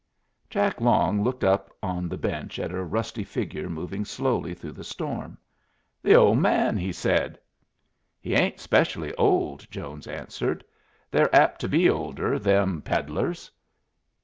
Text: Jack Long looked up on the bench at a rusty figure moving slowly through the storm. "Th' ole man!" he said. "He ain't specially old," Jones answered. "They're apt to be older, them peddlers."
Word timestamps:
Jack 0.49 0.81
Long 0.81 1.23
looked 1.23 1.43
up 1.43 1.69
on 1.83 2.09
the 2.09 2.17
bench 2.17 2.57
at 2.57 2.71
a 2.71 2.83
rusty 2.83 3.23
figure 3.23 3.69
moving 3.69 4.03
slowly 4.03 4.55
through 4.55 4.71
the 4.71 4.83
storm. 4.83 5.37
"Th' 6.03 6.13
ole 6.15 6.33
man!" 6.33 6.75
he 6.75 6.91
said. 6.91 7.37
"He 8.19 8.33
ain't 8.33 8.59
specially 8.59 9.13
old," 9.13 9.69
Jones 9.69 10.07
answered. 10.07 10.63
"They're 11.11 11.35
apt 11.35 11.61
to 11.61 11.69
be 11.69 11.87
older, 11.87 12.39
them 12.39 12.81
peddlers." 12.81 13.51